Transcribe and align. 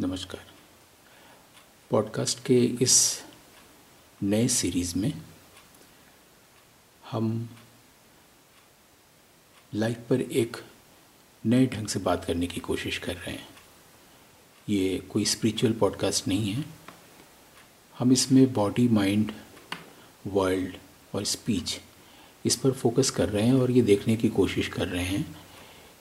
नमस्कार। 0.00 0.46
पॉडकास्ट 1.90 2.44
के 2.44 2.64
इस 2.64 3.22
नए 4.22 4.48
सीरीज़ 4.48 4.98
में 4.98 5.12
हम 7.10 7.50
लाइफ 9.74 9.98
पर 10.10 10.20
एक 10.20 10.56
नए 11.46 11.66
ढंग 11.66 11.86
से 11.86 11.98
बात 11.98 12.24
करने 12.24 12.46
की 12.46 12.60
कोशिश 12.60 12.98
कर 12.98 13.16
रहे 13.16 13.30
हैं। 13.30 13.48
ये 14.68 14.98
कोई 14.98 15.24
स्पिरिचुअल 15.24 15.72
पॉडकास्ट 15.72 16.28
नहीं 16.28 16.52
है। 16.52 16.64
हम 17.98 18.12
इसमें 18.12 18.52
बॉडी 18.52 18.88
माइंड 18.88 19.32
वर्ल्ड 20.26 20.76
और 21.14 21.24
स्पीच 21.24 21.80
इस 22.44 22.56
पर 22.56 22.72
फोकस 22.72 23.10
कर 23.10 23.28
रहे 23.28 23.46
हैं 23.46 23.54
और 23.54 23.70
ये 23.70 23.82
देखने 23.82 24.16
की 24.16 24.28
कोशिश 24.28 24.68
कर 24.68 24.88
रहे 24.88 25.04
हैं 25.04 25.36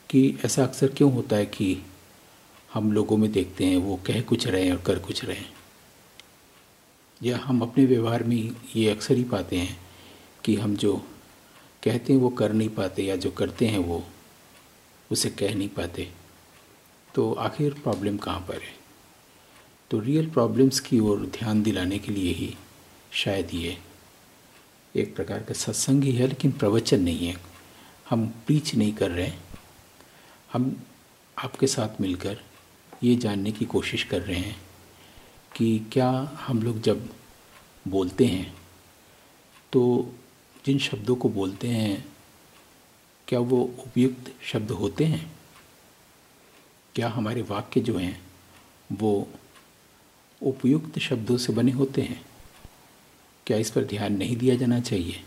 कि 0.10 0.40
ऐसा 0.46 0.64
अक्सर 0.64 0.88
क्यों 0.88 1.14
होता 1.14 1.36
है 1.36 1.46
कि 1.46 1.89
हम 2.74 2.92
लोगों 2.92 3.18
में 3.18 3.32
देखते 3.32 3.66
हैं, 3.66 3.78
वो 3.78 3.96
कह 3.96 4.22
कुछ 4.22 4.48
रहे 4.48 4.66
हैं 4.66 4.72
और 4.72 4.82
कर 4.82 5.00
कुछ 5.00 5.26
रहे 5.26 5.38
हैं। 5.38 5.54
या 7.24 7.38
हम 7.38 7.62
अपने 7.62 7.86
व्यवहार 7.86 8.24
में 8.24 8.56
ये 8.76 8.90
अक्सर 8.90 9.16
ही 9.16 9.24
पाते 9.24 9.58
हैं 9.58 9.80
कि 10.44 10.56
हम 10.56 10.76
जो 10.76 10.98
कहते 11.84 12.14
हैं 12.14 12.20
वो 12.20 12.30
कर 12.30 12.54
नहीं 12.54 12.70
पाते 12.70 13.04
या 13.04 13.16
जो 13.16 13.32
करते 13.32 13.68
हैं 13.68 13.80
वो, 13.80 14.04
उसे 15.12 15.30
कह 15.30 15.56
नहीं 15.56 15.70
पाते। 15.70 16.12
तो 17.16 17.34
आखिर 17.34 17.74
प्रॉब्लम 17.74 18.18
कहाँ 18.18 18.40
पर 18.40 18.54
है? 18.54 18.80
तो 19.92 20.00
रियल 20.00 20.30
प्रॉब्लम्स 20.30 20.80
की 20.80 21.00
ओर 21.00 21.26
ध्यान 21.26 21.64
दिलाने 21.64 22.00
के 22.00 22.12
लिए 22.12 22.34
ही 22.34 22.58
शायद 23.12 23.54
ये 23.54 23.78
एक 24.96 25.16
प्रकार 25.16 25.44
का 25.44 25.54
सत्संग 25.54 26.04
ही 26.04 26.12
है 26.12 26.28
लेकिन 26.28 26.52
प्रवचन 26.52 27.02
नहीं 27.02 27.28
है। 27.28 27.36
हम 28.10 28.28
प्रीच 28.28 28.76
नहीं 28.76 28.94
कर 28.94 29.12
रहे 29.12 29.32
हम 30.54 30.84
आपके 31.38 31.68
साथ 31.68 32.02
मिलकर 32.02 32.42
ये 33.04 33.16
जानने 33.16 33.52
की 33.52 33.66
कोशिश 33.66 34.04
कर 34.04 34.22
रहे 34.22 34.40
हैं 34.40 34.62
कि 35.56 35.88
क्या 35.92 36.10
हम 36.34 36.64
लोग 36.64 36.82
जब 36.82 37.10
बोलते 37.88 38.26
हैं 38.26 38.54
तो 39.74 40.14
जिन 40.66 40.80
शब्दों 40.80 41.16
को 41.16 41.30
बोलते 41.30 41.68
हैं, 41.68 42.06
क्या 43.28 43.40
वो 43.40 43.62
उपयुक्त 43.62 44.34
शब्द 44.42 44.72
होते 44.72 45.06
हैं? 45.06 45.32
क्या 46.96 47.10
हमारे 47.10 47.42
वाक्य 47.42 47.82
जो 47.82 47.98
हैं, 47.98 48.22
वो 48.92 49.28
उपयुक्त 50.42 51.00
शब्दों 51.00 51.38
से 51.38 51.54
बने 51.54 51.72
होते 51.72 52.02
हैं? 52.02 52.26
क्या 53.48 53.58
इस 53.58 53.72
पर 53.72 53.84
ध्यान 53.84 54.18
नहीं 54.18 54.38
दिया 54.38 54.56
जाना 54.56 54.80
चाहिए? 54.80 55.24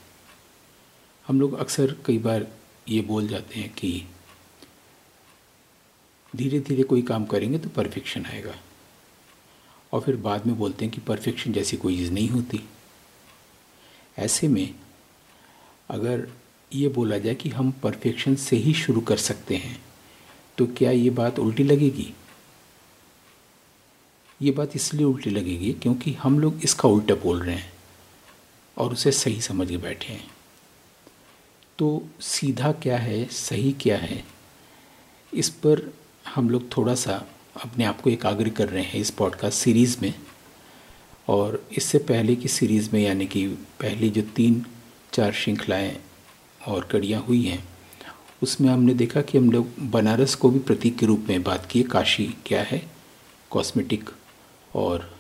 हम 1.27 1.41
लोग 1.41 1.54
अक्सर 1.54 1.97
कई 2.06 2.19
बार 2.19 2.47
ये 2.88 3.00
बोल 3.00 3.28
जाते 3.28 3.60
हैं 3.60 3.75
कि 3.75 4.04
धीरे 6.34 6.61
धीरे 6.61 6.83
कोई 6.83 7.02
काम 7.02 7.25
करेंगे 7.25 7.58
तो 7.58 7.69
परफेक्शन 7.69 8.27
आएगा। 8.27 8.55
और 9.92 10.00
फिर 10.00 10.16
बाद 10.16 10.47
में 10.47 10.56
बोलते 10.58 10.84
हैं 10.84 10.94
कि 10.94 11.00
परफेक्शन 11.00 11.52
जैसी 11.52 11.77
कोई 11.77 11.97
चीज़ 11.97 12.12
नहीं 12.12 12.28
होती। 12.28 12.61
ऐसे 14.19 14.48
में 14.48 14.75
अगर 15.88 16.28
ये 16.72 16.88
बोला 16.88 17.19
जाए 17.19 17.34
कि 17.34 17.48
हम 17.48 17.70
परफेक्शन 17.83 18.34
से 18.34 18.56
ही 18.56 18.72
शुरू 18.75 19.00
कर 19.00 19.16
सकते 19.19 19.56
हैं 19.56 19.80
तो 20.58 20.66
क्या 20.69 20.91
ये 20.91 21.10
बात 21.10 21.38
उल्टी 21.38 21.64
लगेगी? 21.64 22.12
ये 24.41 24.50
बात 24.50 24.77
इसलिए 24.77 25.05
उल्टी 25.05 25.30
लगेगी 25.30 25.72
क्योंकि 25.72 26.12
हम 26.12 26.38
लोग 26.38 26.64
इसका 26.64 26.88
उल्टा 26.88 27.14
बोल 27.14 27.42
रहे 27.42 27.55
हैं 27.55 27.72
और 28.77 28.92
उसे 28.92 29.12
सही 29.12 29.41
समझ 29.41 29.69
के 29.69 29.77
बैठे 29.77 30.12
हैं। 30.12 30.30
तो 31.78 32.06
सीधा 32.20 32.72
क्या 32.72 32.98
है, 32.98 33.25
सही 33.27 33.72
क्या 33.72 33.98
है, 33.98 34.25
इस 35.33 35.48
पर 35.48 35.92
हम 36.28 36.51
लोग 36.51 36.77
थोड़ा 36.77 36.95
सा 36.95 37.27
अपने 37.65 37.84
आप 37.84 38.01
को 38.01 38.11
एकाग्र 38.11 38.48
कर 38.48 38.69
रहे 38.69 38.83
हैं 38.83 38.95
इस 38.95 39.11
पॉडकास्ट 39.11 39.59
सीरीज़ 39.59 39.97
में। 40.03 40.15
और 41.28 41.69
इससे 41.77 41.98
पहले 41.98 42.37
की 42.37 42.48
सीरीज़ 42.48 42.91
में, 42.92 43.03
यानी 43.03 43.27
कि 43.27 43.48
पहली 43.48 44.11
जो 44.11 44.23
तीन, 44.23 44.66
चार 45.12 45.32
श्रृंखलाएँ 45.32 46.00
और 46.69 46.84
कड़ियाँ 46.84 47.21
हुई 47.21 47.43
हैं, 47.43 47.69
उसमें 48.43 48.69
हमने 48.69 48.94
देखा 48.94 49.22
कि 49.22 49.38
हम 49.38 49.53
लोग 49.53 49.69
बनारस 49.81 50.34
को 50.34 50.50
भी 50.50 50.59
प्रतीक 50.59 50.99
के 50.99 51.06
रूप 51.06 51.27
में 51.28 51.43
बात 51.43 51.66
किए। 51.66 51.82
काशी 51.82 52.34
क्या 52.47 52.62
है? 52.62 52.91
कॉस्मेटिक 53.50 54.11
और 54.75 55.19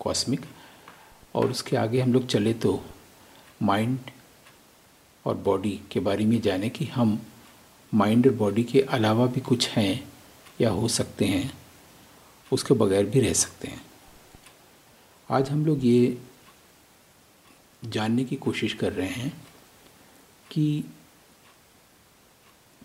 कॉस्मिक 0.00 0.40
और 1.34 1.50
उसके 1.50 1.76
आगे 1.76 2.00
हम 2.00 2.12
लोग 2.12 2.26
चले 2.26 2.52
तो 2.54 2.84
माइंड 3.62 3.98
और 5.26 5.34
बॉडी 5.34 5.80
के 5.90 6.00
बारे 6.00 6.24
में 6.24 6.40
जाने 6.40 6.68
कि 6.68 6.84
हम 6.84 7.22
माइंड 7.94 8.26
और 8.26 8.32
बॉडी 8.32 8.64
के 8.64 8.80
अलावा 8.80 9.26
भी 9.26 9.40
कुछ 9.40 9.68
हैं। 9.68 10.09
या 10.60 10.70
हो 10.70 10.88
सकते 10.88 11.24
हैं, 11.24 11.58
उसके 12.52 12.74
बगैर 12.74 13.06
भी 13.06 13.20
रह 13.20 13.32
सकते 13.32 13.68
हैं। 13.68 13.84
आज 15.30 15.50
हम 15.50 15.66
लोग 15.66 15.84
ये 15.84 16.22
जानने 17.84 18.24
की 18.24 18.36
कोशिश 18.36 18.72
कर 18.72 18.92
रहे 18.92 19.08
हैं 19.08 19.46
कि 20.50 20.84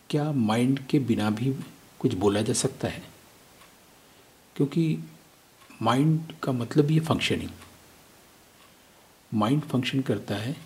क्या 0.09 0.31
माइंड 0.31 0.87
के 0.87 0.99
बिना 0.99 1.29
भी 1.29 1.55
कुछ 1.99 2.13
बोला 2.13 2.41
जा 2.41 2.53
सकता 2.53 2.87
है? 2.87 3.03
क्योंकि 4.55 4.99
माइंड 5.81 6.33
का 6.43 6.51
मतलब 6.51 6.91
ये 6.91 6.99
फंक्शनिंग 6.99 7.49
माइंड 9.33 9.61
फ़ंक्शन 9.61 10.01
करता 10.01 10.35
है, 10.35 10.57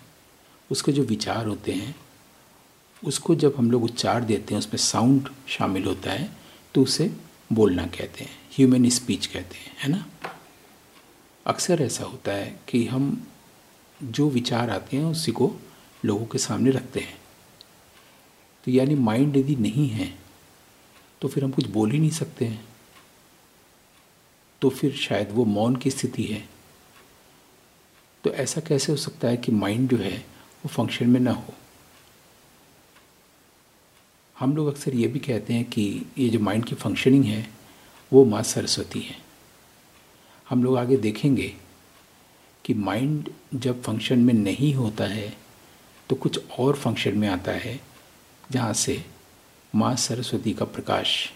उसके 0.70 0.92
जो 0.92 1.02
विचार 1.02 1.46
होते 1.46 1.72
हैं, 1.72 1.96
उसको 3.04 3.34
जब 3.34 3.54
हम 3.56 3.70
लोग 3.70 3.84
उच्चार 3.84 4.24
देते 4.24 4.54
हैं, 4.54 4.58
उसमें 4.58 4.78
साउंड 4.78 5.28
शामिल 5.48 5.84
होता 5.84 6.12
है 6.12 6.39
तो 6.74 6.82
उसे 6.82 7.10
बोलना 7.52 7.86
कहते 7.86 8.24
हैं 8.24 8.38
ह्यूमन 8.54 8.88
स्पीच 8.88 9.26
कहते 9.26 9.56
हैं, 9.56 9.76
है 9.78 9.88
ना? 9.88 10.06
अक्सर 11.46 11.82
ऐसा 11.82 12.04
होता 12.04 12.32
है 12.32 12.60
कि 12.68 12.84
हम 12.86 13.26
जो 14.00 14.28
विचार 14.30 14.70
आते 14.70 14.96
हैं, 14.96 15.04
उसी 15.04 15.32
को 15.32 15.52
लोगों 16.04 16.26
के 16.26 16.38
सामने 16.38 16.70
रखते 16.70 17.00
हैं। 17.00 17.18
तो 18.64 18.70
यानी 18.70 18.94
माइंड 18.94 19.36
यदि 19.36 19.56
नहीं 19.56 19.88
है 19.88 20.14
तो 21.22 21.28
फिर 21.28 21.44
हम 21.44 21.50
कुछ 21.50 21.66
बोल 21.66 21.90
ही 21.90 21.98
नहीं 21.98 22.10
सकते 22.10 22.44
हैं। 22.44 22.64
तो 24.62 24.70
फिर 24.70 24.96
शायद 24.96 25.30
वो 25.30 25.44
मौन 25.44 25.76
की 25.76 25.90
स्थिति 25.90 26.24
है। 26.24 26.48
तो 28.24 28.30
ऐसा 28.30 28.60
कैसे 28.60 28.92
हो 28.92 28.98
सकता 28.98 29.28
है 29.28 29.36
कि 29.36 29.52
माइंड 29.52 29.88
जो 29.90 29.96
है, 29.96 30.18
वो 30.64 30.68
फ़ंक्शन 30.68 31.10
में 31.10 31.20
ना 31.20 31.32
हो? 31.32 31.54
हम 34.40 34.54
लोग 34.56 34.68
अक्सर 34.68 34.94
ये 34.94 35.06
भी 35.06 35.18
कहते 35.18 35.54
हैं 35.54 35.64
कि 35.64 35.82
ये 36.18 36.28
जो 36.28 36.38
माइंड 36.40 36.64
की 36.64 36.74
फंक्शनिंग 36.74 37.24
है, 37.24 37.48
वो 38.12 38.24
माँ 38.24 38.42
सरस्वती 38.42 39.00
है। 39.00 39.16
हम 40.48 40.64
लोग 40.64 40.76
आगे 40.78 40.96
देखेंगे 40.96 41.54
कि 42.64 42.74
माइंड 42.74 43.28
जब 43.54 43.82
फ़ंक्शन 43.82 44.18
में 44.18 44.34
नहीं 44.34 44.72
होता 44.74 45.04
है 45.04 45.32
तो 46.10 46.16
कुछ 46.16 46.40
और 46.50 46.76
फ़ंक्शन 46.76 47.18
में 47.18 47.28
आता 47.28 47.52
है, 47.52 47.78
जहाँ 48.50 48.72
से 48.72 49.04
माँ 49.74 49.94
सरस्वती 49.96 50.52
का 50.52 50.64
प्रकाश 50.64 51.32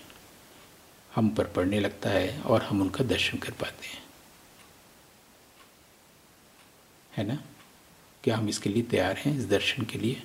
हम 1.14 1.28
पर 1.28 1.44
पड़ने 1.46 1.80
लगता 1.80 2.10
है 2.10 2.40
और 2.40 2.62
हम 2.62 2.80
उनका 2.80 3.04
दर्शन 3.04 3.38
कर 3.38 3.50
पाते 3.50 3.86
हैं। 3.86 4.02
है 7.16 7.26
ना? 7.26 7.38
क्या 8.24 8.36
हम 8.36 8.48
इसके 8.48 8.70
लिए 8.70 8.82
तैयार 8.82 9.16
हैं, 9.16 9.38
इस 9.38 9.48
दर्शन 9.48 9.84
के 9.84 9.98
लिए? 9.98 10.22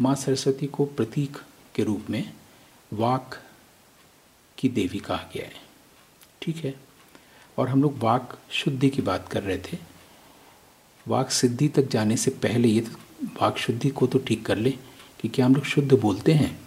माँ 0.00 0.14
सरस्वती 0.14 0.66
को 0.66 0.84
प्रतीक 0.84 1.36
के 1.74 1.84
रूप 1.84 2.06
में 2.10 2.32
वाक 2.92 3.42
की 4.58 4.68
देवी 4.68 4.98
कहा 4.98 5.30
गया 5.34 5.44
है। 5.44 5.52
ठीक 6.42 6.56
है? 6.56 6.74
और 7.58 7.68
हम 7.68 7.82
लोग 7.82 7.98
वाक 7.98 8.38
शुद्धि 8.50 8.90
की 8.90 9.02
बात 9.02 9.28
कर 9.28 9.42
रहे 9.42 9.58
थे। 9.58 9.78
वाक 11.08 11.30
सिद्धि 11.30 11.68
तक 11.68 11.82
जाने 11.82 12.16
से 12.16 12.30
पहले 12.30 12.68
ये 12.68 12.80
तो 12.80 13.26
वाक 13.42 13.58
शुद्धि 13.58 13.90
को 13.90 14.06
तो 14.06 14.18
ठीक 14.18 14.46
कर 14.46 14.56
ले 14.56 14.70
कि 15.20 15.28
क्या 15.28 15.46
हम 15.46 15.54
लोग 15.54 15.64
शुद्ध 15.64 16.00
बोलते 16.00 16.32
हैं? 16.32 16.60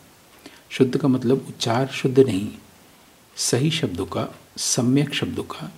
शुद्ध 0.69 0.97
का 0.97 1.07
मतलब 1.07 1.45
उच्चार 1.49 1.87
शुद्ध 1.87 2.19
नहीं। 2.19 2.49
सही 3.35 3.71
शब्दों 3.71 4.05
का, 4.05 4.27
सम्यक 4.57 5.13
शब्दों 5.13 5.43
का, 5.43 5.71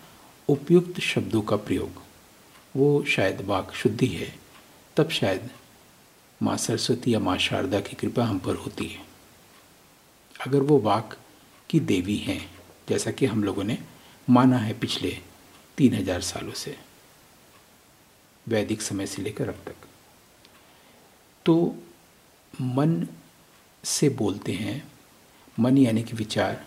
उपयुक्त 0.47 0.99
शब्दों 0.99 1.41
का 1.41 1.55
प्रयोग। 1.55 1.89
वो 2.75 3.03
शायद 3.03 3.41
वाक 3.41 3.73
शुद्धि 3.73 4.07
है, 4.07 4.35
तब 4.97 5.09
शायद 5.09 5.49
माँ 6.41 6.57
सरस्वती 6.57 7.13
या 7.13 7.19
माँ 7.19 7.37
शारदा 7.37 7.79
की 7.79 7.95
कृपा 7.95 8.23
हम 8.25 8.39
पर 8.39 8.55
होती 8.55 8.85
है। 8.85 9.01
अगर 10.35 10.61
वो 10.61 10.79
वाक 10.79 11.17
की 11.69 11.79
देवी 11.81 12.15
हैं, 12.17 12.41
जैसा 12.89 13.11
कि 13.11 13.25
हम 13.25 13.43
लोगों 13.43 13.63
ने 13.63 13.77
माना 14.27 14.57
है 14.57 14.73
पिछले 14.73 15.17
तीन 15.77 15.93
हज़ार 15.93 16.21
सालों 16.21 16.53
से, 16.53 16.75
वैदिक 18.47 18.81
समय 18.81 19.05
से 19.05 19.21
लेकर 19.21 19.49
अब 19.49 19.61
तक। 19.65 19.87
तो 21.45 21.75
मन 22.53 23.07
से 23.83 24.09
बोलते 24.09 24.51
हैं, 24.51 24.83
मन 25.57 25.77
यानी 25.77 26.03
कि 26.03 26.15
विचार। 26.15 26.65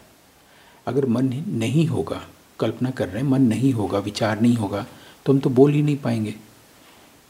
अगर 0.87 1.07
मन 1.07 1.33
नहीं 1.49 1.87
होगा, 1.87 2.23
कल्पना 2.61 2.91
कर 2.91 3.09
रहे 3.09 3.23
हैं, 3.23 3.29
मन 3.31 3.43
नहीं 3.43 3.73
होगा, 3.73 3.99
विचार 3.99 4.41
नहीं 4.41 4.57
होगा 4.57 4.87
तो 5.27 5.33
हम 5.33 5.39
तो 5.41 5.51
बोल 5.51 5.73
ही 5.73 5.83
नहीं 5.83 5.97
पाएँगे। 5.97 6.35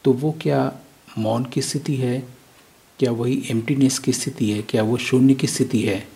तो 0.05 0.13
वो 0.13 0.31
क्या 0.41 0.71
मौन 1.17 1.45
की 1.45 1.61
स्थिति 1.61 1.95
है, 1.95 2.19
क्या 2.99 3.11
वही 3.11 3.41
एम्प्टीनेस 3.51 3.99
की 3.99 4.13
स्थिति 4.13 4.51
है, 4.51 4.61
क्या 4.61 4.83
वो 4.83 4.97
शून्य 4.97 5.33
की 5.33 5.47
स्थिति 5.47 5.81
है? 5.81 6.07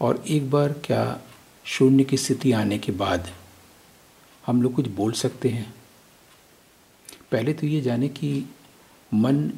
और 0.00 0.24
एक 0.28 0.50
बार 0.50 0.72
क्या 0.84 1.20
शून्य 1.66 2.04
की 2.04 2.16
स्थिति 2.16 2.52
आने 2.52 2.78
के 2.78 2.92
बाद 2.92 3.30
हम 4.46 4.62
लोग 4.62 4.74
कुछ 4.74 4.88
बोल 4.88 5.12
सकते 5.12 5.48
हैं? 5.48 5.74
पहले 7.32 7.52
तो 7.52 7.66
ये 7.66 7.80
जाने 7.80 8.08
कि 8.08 8.44
मन 9.14 9.48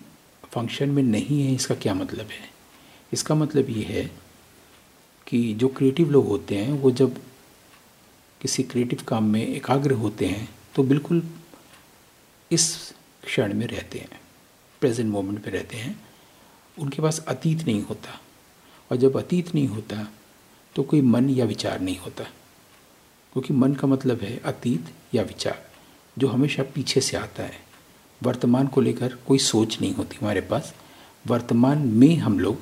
फ़ंक्शन 0.52 0.88
में 0.88 1.02
नहीं 1.02 1.42
है, 1.42 1.54
इसका 1.54 1.74
क्या 1.74 1.94
मतलब 1.94 2.26
है? 2.26 2.50
इसका 3.12 3.34
मतलब 3.34 3.70
ये 3.70 3.82
है 3.84 4.04
कि 5.26 5.54
जो 5.54 5.68
क्रिएटिव 5.68 6.10
लोग 6.10 6.26
होते 6.28 6.56
हैं, 6.56 6.72
वो 6.72 6.90
जब 6.90 7.20
किसी 8.40 8.62
क्रिएटिव 8.62 9.02
काम 9.08 9.24
में 9.24 9.46
एकाग्र 9.46 9.92
होते 9.94 10.26
हैं 10.26 10.48
तो 10.74 10.82
बिल्कुल 10.82 11.22
इस 12.50 12.94
क्षण 13.24 13.54
में 13.54 13.66
रहते 13.66 13.98
हैं 13.98 14.20
प्रेजेंट 14.80 15.12
मोमेंट 15.12 15.46
में 15.46 15.52
रहते 15.52 15.76
हैं, 15.76 16.00
उनके 16.78 17.02
पास 17.02 17.24
अतीत 17.28 17.66
नहीं 17.66 17.82
होता। 17.82 18.20
और 18.90 18.96
जब 18.96 19.16
अतीत 19.16 19.54
नहीं 19.54 19.68
होता 19.68 20.08
तो 20.74 20.82
कोई 20.82 21.00
मन 21.00 21.30
या 21.30 21.44
विचार 21.44 21.80
नहीं 21.80 21.98
होता। 21.98 22.24
क्योंकि 23.32 23.54
मन 23.54 23.74
का 23.74 23.88
मतलब 23.88 24.20
है 24.20 24.38
अतीत 24.38 24.88
या 25.14 25.22
विचार, 25.22 25.70
जो 26.18 26.28
हमेशा 26.28 26.62
पीछे 26.62 27.00
से 27.00 27.16
आता 27.16 27.42
है। 27.42 27.60
वर्तमान 28.22 28.66
को 28.66 28.80
लेकर 28.80 29.14
कोई 29.14 29.38
सोच 29.38 29.80
नहीं 29.80 29.94
होती 29.94 30.16
हमारे 30.20 30.40
पास। 30.40 30.74
वर्तमान 31.26 31.78
में 31.78 32.16
हम 32.16 32.40
लोग, 32.40 32.58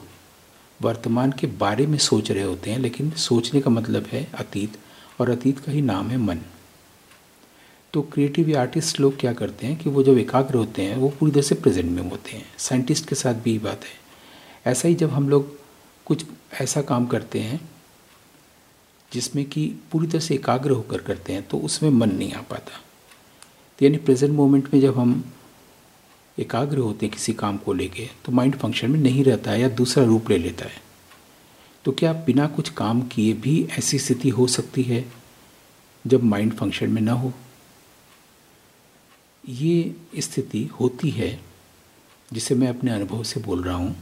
वर्तमान 0.82 1.32
के 1.32 1.46
बारे 1.46 1.86
में 1.86 1.98
सोच 1.98 2.30
रहे 2.30 2.42
होते 2.42 2.70
हैं, 2.70 2.78
लेकिन 2.78 3.10
सोचने 3.10 3.60
का 3.60 3.70
मतलब 3.70 4.06
है 4.06 4.32
अतीत, 4.34 4.78
और 5.20 5.30
अतीत 5.30 5.58
का 5.58 5.72
ही 5.72 5.82
नाम 5.82 6.08
है 6.08 6.16
मन। 6.16 6.38
तो 7.96 8.00
क्रिएटिव 8.02 8.58
आर्टिस्ट 8.58 8.98
लोग 9.00 9.18
क्या 9.20 9.32
करते 9.32 9.66
हैं 9.66 9.76
कि 9.78 9.90
वो 9.90 10.02
जब 10.02 10.18
एकाग्र 10.18 10.54
होते 10.54 10.82
हैं, 10.82 10.96
वो 10.96 11.08
पूरी 11.18 11.32
तरह 11.32 11.42
से 11.42 11.54
प्रेजेंट 11.54 11.90
में 11.90 12.10
होते 12.10 12.30
हैं। 12.30 12.44
साइंटिस्ट 12.58 13.08
के 13.08 13.14
साथ 13.14 13.34
भी 13.34 13.52
ये 13.52 13.58
बात 13.58 13.84
है। 13.84 14.72
ऐसा 14.72 14.88
ही 14.88 14.94
जब 14.94 15.10
हम 15.10 15.28
लोग 15.28 15.56
कुछ 16.06 16.24
ऐसा 16.60 16.82
काम 16.82 17.06
करते 17.06 17.40
हैं, 17.40 17.60
जिसमें 19.12 19.44
कि 19.44 19.66
पूरी 19.92 20.06
तरह 20.06 20.20
से 20.20 20.34
एकाग्र 20.34 20.70
होकर 20.70 21.00
करते 21.00 21.32
हैं 21.32 21.42
तो 21.42 21.58
उसमें 21.58 21.88
मन 21.90 22.10
नहीं 22.10 22.32
आ 22.32 22.40
पाता। 22.40 22.80
तो 23.78 23.84
यानी 23.84 23.96
प्रेजेंट 23.96 24.32
मोमेंट 24.32 24.68
में 24.74 24.80
जब 24.80 24.98
हम 24.98 25.24
एकाग्र 26.38 26.78
होते 26.78 27.06
हैं 27.06 27.14
किसी 27.14 27.32
काम 27.34 27.56
को 27.56 27.72
लेके 27.72 28.08
तो 28.24 28.32
माइंड 28.32 28.56
फ़ंक्शन 28.56 28.90
में 28.90 29.00
नहीं 29.00 29.24
रहता 29.24 29.50
है 29.50 29.60
या 29.60 29.68
दूसरा 29.72 30.04
रूप 30.04 30.30
ले 30.30 30.38
लेता 30.38 30.64
है। 30.64 30.82
तो 31.84 31.92
क्या 31.92 32.12
बिना 32.26 32.46
कुछ 32.48 32.68
काम 32.74 33.02
किए 33.08 33.32
भी 33.32 33.56
ऐसी 33.78 33.98
स्थिति 33.98 34.28
हो 34.28 34.46
सकती 34.50 34.82
है, 34.82 35.04
जब 36.04 36.22
माइंड 36.24 36.54
फ़ंक्शन 36.54 36.90
में 36.90 37.02
ना 37.02 37.12
हो? 37.14 37.32
ये 39.48 39.96
स्थिति 40.18 40.64
होती 40.64 41.10
है 41.10 41.42
जिसे 42.32 42.54
मैं 42.54 42.68
अपने 42.68 42.90
अनुभव 42.90 43.22
से 43.22 43.40
बोल 43.40 43.62
रहा 43.62 43.76
हूँ 43.76 43.96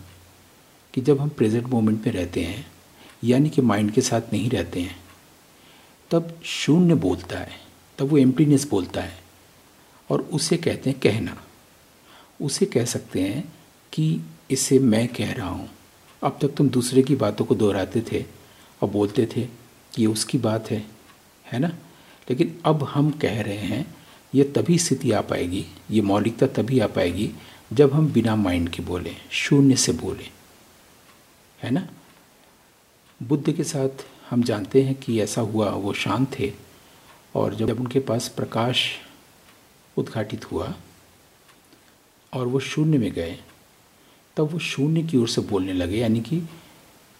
कि 0.94 1.00
जब 1.00 1.20
हम 1.20 1.28
प्रेजेंट 1.28 1.66
मोमेंट 1.66 2.06
में 2.06 2.12
रहते 2.12 2.44
हैं, 2.44 2.72
यानी 3.24 3.50
कि 3.50 3.62
माइंड 3.62 3.90
के 3.90 4.00
साथ 4.00 4.22
नहीं 4.32 4.50
रहते 4.50 4.80
हैं, 4.80 4.96
तब 6.10 6.40
शून्य 6.44 6.94
बोलता 6.94 7.38
है, 7.38 7.50
तब 7.98 8.06
वो 8.06 8.18
एम्प्टीनेस 8.18 8.68
बोलता 8.68 9.00
है, 9.00 9.18
और 10.10 10.20
उसे 10.20 10.56
कहते 10.56 10.90
हैं 10.90 11.00
कहना। 11.00 11.44
उसे 12.42 12.66
कह 12.66 12.84
सकते 12.84 13.20
हैं 13.20 13.52
कि 13.92 14.20
इसे 14.50 14.78
मैं 14.78 15.08
कह 15.08 15.32
रहा 15.32 15.48
हूँ। 15.48 15.68
अब 16.22 16.38
तक 16.42 16.48
तुम 16.48 16.68
दूसरे 16.68 17.02
की 17.02 17.16
बातों 17.16 17.44
को 17.44 17.54
दोहराते 17.54 18.02
थे 18.12 18.24
और 18.82 18.88
बोलते 18.90 19.26
थे 19.26 19.42
कि 19.94 20.02
ये 20.02 20.06
उसकी 20.06 20.38
बात 20.38 20.70
है 20.70 20.86
है 21.52 21.58
ना? 21.58 21.68
लेकिन 22.30 22.60
अब 22.64 22.82
हम 22.84 23.10
कह 23.10 23.42
रहे 23.42 23.58
हैं 23.58 24.03
ये 24.34 24.44
तभी 24.44 24.78
स्थिति 24.78 25.10
आ 25.12 25.20
पाएगी, 25.20 25.66
ये 25.90 26.00
मौलिकता 26.00 26.46
तभी 26.46 26.78
आ 26.80 26.86
पाएगी 26.86 27.30
जब 27.72 27.92
हम 27.92 28.12
बिना 28.12 28.36
माइंड 28.36 28.68
के 28.68 28.82
बोलें, 28.82 29.16
शून्य 29.30 29.76
से 29.76 29.92
बोलें। 29.92 30.30
है 31.62 31.70
ना? 31.70 31.88
बुद्ध 33.22 33.52
के 33.52 33.64
साथ 33.64 34.04
हम 34.30 34.42
जानते 34.42 34.82
हैं 34.82 34.94
कि 34.94 35.20
ऐसा 35.20 35.40
हुआ, 35.40 35.70
वो 35.70 35.92
शांत 35.92 36.38
थे 36.38 36.52
और 37.34 37.54
जब 37.54 37.80
उनके 37.80 38.00
पास 38.00 38.28
प्रकाश 38.28 38.98
उद्घाटित 39.96 40.52
हुआ 40.52 40.74
और 42.32 42.46
वो 42.46 42.60
शून्य 42.60 42.98
में 42.98 43.12
गए, 43.12 43.38
तब 44.36 44.50
वो 44.52 44.58
शून्य 44.58 45.02
की 45.02 45.16
ओर 45.16 45.28
से 45.28 45.40
बोलने 45.40 45.72
लगे, 45.72 45.98
यानी 45.98 46.20
कि 46.20 46.42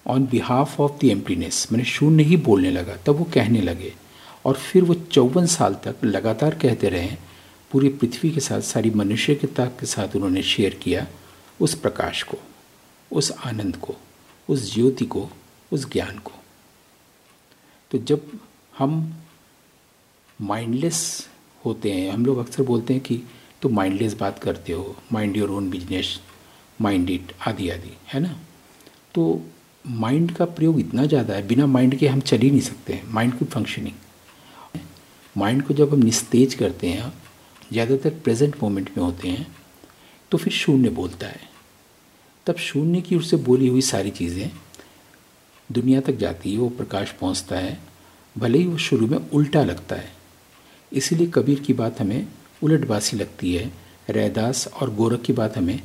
on 0.06 0.26
behalf 0.26 0.80
of 0.80 1.00
the 1.00 1.04
emptiness 1.04 1.68
मैंने 1.72 1.84
शून्य 1.84 2.22
ही 2.22 2.36
बोलने 2.36 2.70
लगा, 2.70 2.96
तब 2.96 3.16
वो 3.16 3.24
कहने 3.24 3.60
लगे 3.60 3.94
और 4.44 4.56
फिर 4.56 4.84
वो 4.84 4.94
चौवन 4.94 5.46
साल 5.46 5.74
तक 5.84 6.04
लगातार 6.04 6.54
कहते 6.54 6.88
रहे, 6.88 7.16
पूरी 7.70 7.88
पृथ्वी 7.88 8.30
के 8.30 8.40
साथ, 8.40 8.60
सारी 8.60 8.90
मनुष्यता 8.90 9.66
के 9.66 9.86
साथ 9.86 10.16
उन्होंने 10.16 10.42
शेयर 10.42 10.74
किया 10.74 11.06
उस 11.60 11.74
प्रकाश 11.74 12.22
को, 12.22 12.38
उस 13.10 13.30
आनंद 13.46 13.76
को, 13.76 13.94
उस 14.48 14.72
ज्योति 14.74 15.04
को, 15.06 15.28
उस 15.72 15.90
ज्ञान 15.92 16.18
को। 16.18 16.32
तो 17.90 17.98
जब 17.98 18.30
हम 18.78 19.14
माइंडलेस 20.40 21.28
होते 21.64 21.92
हैं, 21.92 22.10
हम 22.12 22.26
लोग 22.26 22.38
अक्सर 22.38 22.62
बोलते 22.62 22.94
हैं 22.94 23.02
कि 23.02 23.22
तो 23.62 23.68
माइंडलेस 23.68 24.14
बात 24.14 24.38
करते 24.38 24.72
हो 24.72 24.96
mind 25.12 25.36
your 25.36 25.50
own 25.50 25.70
business 25.70 26.18
mind 26.80 27.10
it 27.10 27.32
आदि 27.46 27.68
आदि, 27.70 27.96
है 28.12 28.20
ना? 28.20 28.36
तो 29.14 29.42
माइंड 29.84 30.32
का 30.36 30.44
प्रयोग 30.44 30.80
इतना 30.80 31.04
ज़्यादा 31.06 31.34
है, 31.34 31.46
बिना 31.46 31.66
माइंड 31.66 31.96
के 31.98 32.08
हम 32.08 32.20
चल 32.20 32.38
ही 32.38 32.50
नहीं 32.50 32.60
सकते 32.60 33.00
माइंड 33.08 33.38
की 33.38 33.44
फंक्शनिंग 33.44 33.94
माइंड 35.36 35.62
को 35.62 35.74
जब 35.74 35.92
हम 35.92 36.02
निस्तेज 36.02 36.54
करते 36.54 36.88
हैं, 36.88 37.12
ज़्यादातर 37.72 38.10
प्रेजेंट 38.24 38.56
मोमेंट 38.62 38.90
में 38.96 39.04
होते 39.04 39.28
हैं 39.28 39.46
तो 40.32 40.38
फिर 40.38 40.52
शून्य 40.52 40.90
बोलता 40.90 41.26
है। 41.26 41.40
तब 42.46 42.56
शून्य 42.58 43.00
की 43.00 43.16
ओर 43.16 43.22
से 43.22 43.36
बोली 43.38 43.68
हुई 43.68 43.80
सारी 43.82 44.10
चीज़ें 44.10 44.50
दुनिया 45.70 46.00
तक 46.00 46.16
जाती 46.16 46.52
है, 46.52 46.58
वो 46.58 46.68
प्रकाश 46.68 47.12
पहुँचता 47.12 47.56
है, 47.56 47.78
भले 48.36 48.58
ही 48.58 48.66
वो 48.66 48.78
शुरू 48.78 49.06
में 49.06 49.18
उल्टा 49.18 49.62
लगता 49.64 49.96
है। 49.96 50.12
इसीलिए 50.92 51.26
कबीर 51.26 51.60
की 51.60 51.72
बात 51.72 52.00
हमें 52.00 52.26
उलटबासी 52.62 53.16
लगती 53.16 53.54
है, 53.54 53.70
रैदास 54.10 54.66
और 54.68 54.94
गोरख 54.94 55.22
की 55.22 55.32
बात 55.32 55.56
हमें 55.58 55.80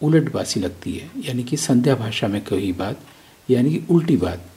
उलटबासी 0.00 0.60
लगती 0.60 0.92
है, 0.92 1.10
यानी 1.18 1.44
कि 1.44 1.56
संध्या 1.56 1.94
भाषा 1.94 2.28
में 2.28 2.40
कही 2.44 2.72
बात, 2.72 3.00
यानी 3.48 3.70
कि 3.70 3.82
उल्टी 3.90 4.16
बात, 4.16 4.50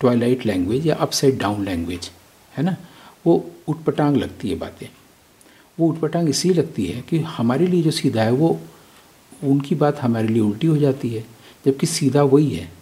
ट्वाइलाइट 0.00 0.46
लैंग्वेज 0.46 0.86
या 0.86 0.94
अपसाइड 0.94 1.38
डाउन 1.38 1.64
लैंग्वेज, 1.64 2.10
है 2.52 2.64
ना? 2.64 2.76
वो 3.26 3.50
उटपटांग 3.68 4.16
लगती 4.16 4.50
है 4.50 4.56
बातें। 4.56 4.86
वो 5.80 5.88
उटपटांग 5.88 6.28
इसलिए 6.28 6.54
लगती 6.54 6.86
है 6.86 7.02
कि 7.02 7.18
हमारे 7.18 7.66
लिए 7.66 7.82
जो 7.82 7.90
सीधा 7.90 8.22
है, 8.22 8.30
वो 8.30 8.60
उनकी 9.44 9.74
बात 9.74 9.98
हमारे 9.98 10.28
लिए 10.28 10.42
उल्टी 10.42 10.66
हो 10.66 10.76
जाती 10.76 11.10
है, 11.10 11.24
जबकि 11.66 11.86
सीधा 11.86 12.22
वही 12.22 12.50
है। 12.50 12.72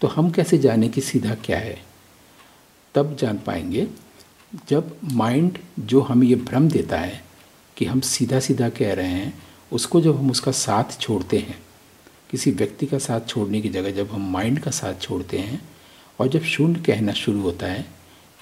तो 0.00 0.08
हम 0.08 0.30
कैसे 0.30 0.58
जाने 0.58 0.88
कि 0.88 1.00
सीधा 1.00 1.34
क्या 1.34 1.58
है? 1.58 1.82
तब 2.94 3.16
जान 3.16 3.38
पाएँगे 3.38 3.86
जब 4.68 4.96
माइंड 5.04 5.58
जो 5.78 6.00
हमें 6.00 6.26
ये 6.26 6.34
भ्रम 6.34 6.68
देता 6.68 6.98
है 6.98 7.24
कि 7.76 7.84
हम 7.84 8.00
सीधा 8.00 8.40
सीधा 8.40 8.68
कह 8.68 8.94
रहे 8.94 9.08
हैं, 9.08 9.42
उसको 9.72 10.00
जब 10.00 10.18
हम 10.18 10.30
उसका 10.30 10.52
साथ 10.52 11.00
छोड़ते 11.00 11.38
हैं, 11.38 11.58
किसी 12.30 12.50
व्यक्ति 12.50 12.86
का 12.86 12.98
साथ 12.98 13.20
छोड़ने 13.28 13.60
की 13.60 13.68
जगह 13.68 13.90
जब 13.90 14.10
हम 14.10 14.32
माइंड 14.32 14.60
का 14.60 14.70
साथ 14.70 14.94
छोड़ते 15.00 15.38
हैं, 15.38 15.68
और 16.20 16.28
जब 16.28 16.42
शून्य 16.42 16.80
कहना 16.80 17.12
शुरू 17.12 17.40
होता 17.40 17.66
है 17.66 17.97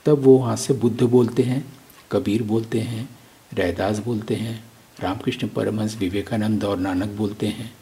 तब 0.07 0.23
वो 0.23 0.37
वहाँ 0.39 0.57
से 0.57 0.75
बुद्ध 0.75 1.03
बोलते 1.03 1.43
हैं, 1.43 1.65
कबीर 2.13 2.43
बोलते 2.43 2.81
हैं, 2.81 3.09
रैदास 3.55 3.99
बोलते 3.99 4.35
हैं, 4.35 4.63
रामकृष्ण 5.01 5.49
परमहंस 5.49 5.97
विवेकानंद 5.97 6.65
और 6.65 6.79
नानक 6.79 7.09
बोलते 7.09 7.47
हैं, 7.47 7.73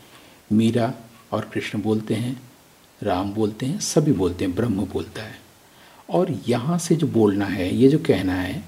मीरा 0.53 0.93
और 1.33 1.51
कृष्ण 1.53 1.81
बोलते 1.83 2.15
हैं, 2.15 2.41
राम 3.03 3.33
बोलते 3.33 3.67
हैं, 3.67 3.79
सभी 3.81 4.13
बोलते 4.13 4.45
हैं, 4.45 4.55
ब्रह्म 4.55 4.87
बोलता 4.87 5.23
है। 5.23 5.39
और 6.11 6.31
यहाँ 6.49 6.79
से 6.79 6.97
जो 6.97 7.07
बोलना 7.07 7.47
है, 7.47 7.75
ये 7.75 7.89
जो 7.89 7.99
कहना 7.99 8.35
है 8.35 8.65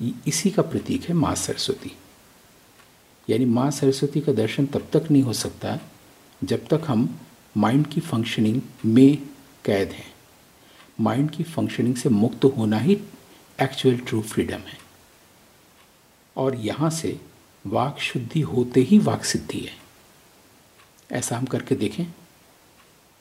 इसी 0.00 0.50
का 0.50 0.62
प्रतीक 0.62 1.08
है 1.08 1.14
माँ 1.14 1.34
सरस्वती। 1.34 1.92
यानी 3.28 3.44
माँ 3.44 3.70
सरस्वती 3.70 4.20
का 4.20 4.32
दर्शन 4.32 4.66
तब 4.66 4.86
तक 4.92 5.10
नहीं 5.10 5.22
हो 5.22 5.32
सकता 5.32 5.78
जब 6.44 6.66
तक 6.66 6.82
हम 6.86 7.08
माइंड 7.56 7.86
की 7.86 8.00
फंक्शनिंग 8.00 8.60
में 8.84 9.16
कैद 9.64 9.88
हैं। 9.88 10.12
माइंड 11.00 11.30
की 11.30 11.44
फंक्शनिंग 11.44 11.96
से 11.96 12.08
मुक्त 12.08 12.44
होना 12.44 12.78
ही 12.78 13.00
एक्चुअल 13.62 13.98
ट्रू 13.98 14.22
फ्रीडम 14.22 14.58
है। 14.58 14.78
और 16.36 16.54
यहाँ 16.54 16.90
से 16.90 17.20
वाक 17.66 17.98
शुद्धि 17.98 18.40
होते 18.40 18.80
ही 18.80 18.98
वाक 18.98 19.24
सिद्धि 19.24 19.58
है। 19.58 19.76
ऐसा 21.12 21.36
हम 21.36 21.44
करके 21.44 21.74
देखें। 21.74 22.04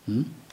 हुँ? 0.10 0.47